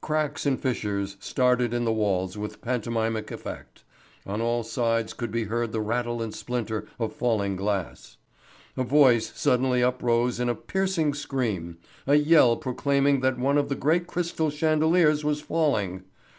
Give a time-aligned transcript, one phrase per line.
[0.00, 3.84] Cracks and fissures started in the walls with pantomimic effect,
[4.24, 8.16] on all sides could be heard the rattle and splinter of falling glass.
[8.78, 11.76] A voice suddenly uprose in a piercing scream,
[12.06, 16.02] a yell proclaimed that one of the great crystal chandeliers was falling.